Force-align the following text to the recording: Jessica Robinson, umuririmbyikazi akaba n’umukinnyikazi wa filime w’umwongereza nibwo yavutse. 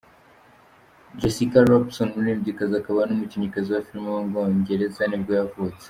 Jessica 1.19 1.59
Robinson, 1.69 2.09
umuririmbyikazi 2.13 2.73
akaba 2.77 3.01
n’umukinnyikazi 3.05 3.67
wa 3.69 3.85
filime 3.87 4.09
w’umwongereza 4.11 5.03
nibwo 5.07 5.33
yavutse. 5.39 5.79